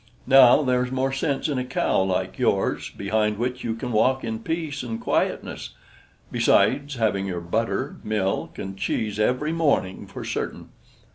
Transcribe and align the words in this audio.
Now, 0.25 0.63
there's 0.63 0.91
more 0.91 1.11
sense 1.13 1.47
in 1.47 1.59
a 1.59 1.63
cow 1.63 2.01
like 2.01 2.39
yours, 2.39 2.89
behind 2.89 3.37
which 3.37 3.63
you 3.63 3.75
can 3.75 3.91
walk 3.91 4.23
in 4.23 4.39
peace 4.39 4.81
and 4.81 4.99
quietness, 4.99 5.75
besides 6.31 6.95
having 6.95 7.27
your 7.27 7.39
butter, 7.39 7.97
milk, 8.03 8.57
and 8.57 8.75
cheese 8.75 9.19
every 9.19 9.51
morning 9.53 10.07
for 10.07 10.25
certain. 10.25 10.69